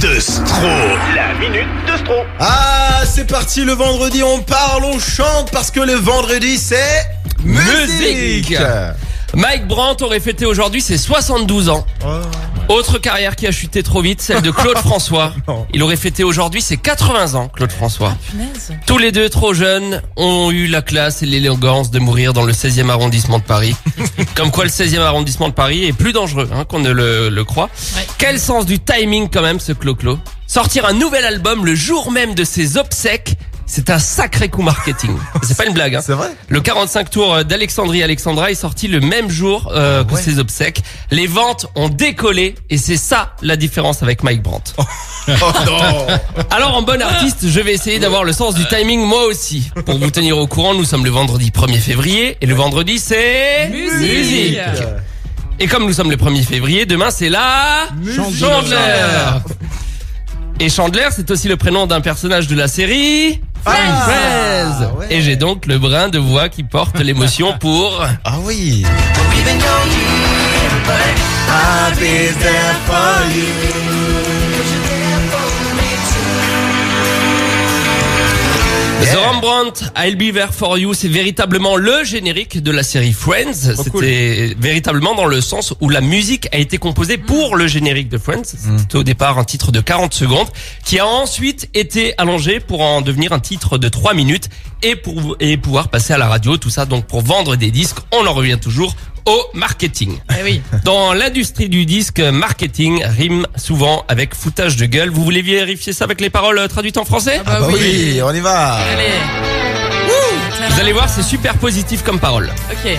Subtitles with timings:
[0.00, 0.68] de Stro.
[1.14, 2.14] La minute de Stro.
[2.38, 7.06] Ah, c'est parti, le vendredi, on parle, on chante, parce que le vendredi, c'est...
[7.42, 8.54] Musique.
[9.34, 11.84] Mike Brandt aurait fêté aujourd'hui ses 72 ans.
[12.04, 12.20] Oh.
[12.68, 15.34] Autre carrière qui a chuté trop vite, celle de Claude François.
[15.74, 18.16] Il aurait fêté aujourd'hui ses 80 ans, Claude François.
[18.30, 18.72] Punaise.
[18.86, 22.52] Tous les deux trop jeunes ont eu la classe et l'élégance de mourir dans le
[22.52, 23.76] 16e arrondissement de Paris.
[24.34, 27.44] Comme quoi le 16e arrondissement de Paris est plus dangereux hein, qu'on ne le, le
[27.44, 27.68] croit.
[27.96, 28.06] Ouais.
[28.18, 30.18] Quel sens du timing quand même ce Clo-Clo?
[30.46, 33.36] Sortir un nouvel album le jour même de ses obsèques,
[33.66, 35.16] c'est un sacré coup marketing.
[35.42, 35.94] C'est pas une blague.
[35.94, 36.00] Hein.
[36.04, 40.20] C'est vrai Le 45 tours d'Alexandrie Alexandra est sorti le même jour euh, que ouais.
[40.20, 40.82] ses obsèques.
[41.10, 44.74] Les ventes ont décollé et c'est ça la différence avec Mike Brandt.
[44.78, 44.82] Oh
[45.66, 46.06] non
[46.50, 49.70] Alors en bon artiste, je vais essayer d'avoir le sens du timing moi aussi.
[49.86, 53.70] Pour vous tenir au courant, nous sommes le vendredi 1er février et le vendredi c'est
[53.70, 54.58] Musique.
[55.60, 58.76] Et comme nous sommes le 1er février, demain c'est la Chandler.
[60.60, 64.98] Et Chandler, c'est aussi le prénom d'un personnage de la série Ah, Friends.
[64.98, 65.06] ouais.
[65.10, 68.84] Et j'ai donc le brin de voix qui porte l'émotion pour Ah oui
[71.46, 73.63] I'll be there for
[79.14, 83.76] The Rembrandt, I'll Be There For You, c'est véritablement le générique de la série Friends.
[83.84, 88.18] C'était véritablement dans le sens où la musique a été composée pour le générique de
[88.18, 88.42] Friends.
[88.44, 90.48] C'était au départ un titre de 40 secondes
[90.84, 94.48] qui a ensuite été allongé pour en devenir un titre de 3 minutes
[94.82, 97.98] et pour et pouvoir passer à la radio, tout ça donc pour vendre des disques.
[98.10, 100.18] On en revient toujours au marketing.
[100.38, 100.62] Eh oui.
[100.84, 105.10] Dans l'industrie du disque, marketing rime souvent avec foutage de gueule.
[105.10, 107.40] Vous voulez vérifier ça avec les paroles euh, traduites en français?
[107.46, 109.63] Ah Bah oui, on y va Allez.
[110.70, 112.50] Vous allez voir, c'est super positif comme parole.
[112.70, 112.90] Ok.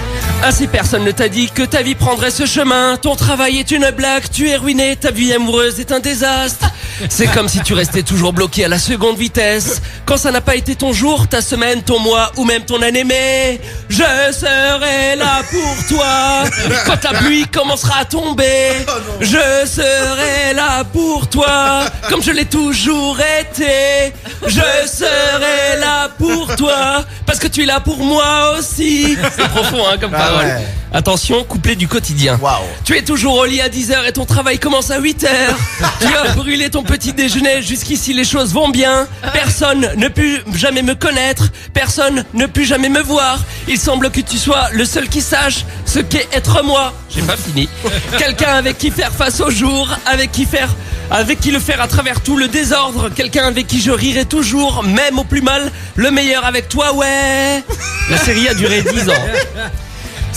[0.43, 2.97] Ainsi personne ne t'a dit que ta vie prendrait ce chemin.
[2.97, 6.65] Ton travail est une blague, tu es ruiné, ta vie amoureuse est un désastre.
[7.09, 9.81] C'est comme si tu restais toujours bloqué à la seconde vitesse.
[10.05, 13.03] Quand ça n'a pas été ton jour, ta semaine, ton mois ou même ton année,
[13.03, 16.43] mais je serai là pour toi.
[16.85, 18.71] Quand la pluie commencera à tomber,
[19.19, 21.85] je serai là pour toi.
[22.09, 24.13] Comme je l'ai toujours été,
[24.47, 27.03] je serai là pour toi.
[27.25, 29.17] Parce que tu es là pour moi aussi.
[29.31, 30.45] C'est profond, hein, comme Ah parole.
[30.45, 30.65] ouais.
[30.95, 32.39] Attention, couplet du quotidien.
[32.85, 35.27] Tu es toujours au lit à 10h et ton travail commence à 8h.
[35.99, 39.05] tu as brûlé ton petit déjeuner, jusqu'ici les choses vont bien.
[39.33, 43.39] Personne ne peut jamais me connaître, personne ne peut jamais me voir.
[43.67, 46.93] Il semble que tu sois le seul qui sache ce qu'est être moi.
[47.09, 47.67] J'ai pas fini.
[48.17, 50.73] Quelqu'un avec qui faire face au jour, avec qui faire
[51.11, 54.81] avec qui le faire à travers tout le désordre, quelqu'un avec qui je rirai toujours,
[54.81, 57.63] même au plus mal, le meilleur avec toi, ouais.
[58.09, 59.13] La série a duré 10 ans.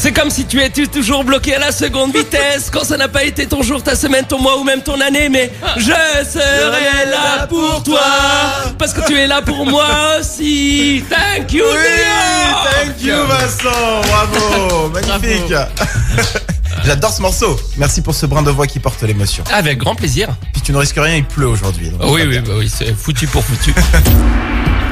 [0.00, 2.70] C'est comme si tu étais toujours bloqué à la seconde vitesse.
[2.72, 5.28] Quand ça n'a pas été ton jour, ta semaine, ton mois ou même ton année.
[5.28, 7.98] Mais je serai là pour toi.
[8.78, 9.88] Parce que tu es là pour moi
[10.20, 11.02] aussi.
[11.10, 14.00] Thank you Oui, thank you Vincent.
[14.02, 14.88] Bravo.
[14.90, 15.52] Magnifique.
[16.84, 17.58] J'adore ce morceau.
[17.76, 19.42] Merci pour ce brin de voix qui porte l'émotion.
[19.52, 20.28] Avec grand plaisir.
[20.52, 21.90] Puis tu ne risques rien, il pleut aujourd'hui.
[22.04, 23.74] Oui, oui, bah oui, c'est foutu pour foutu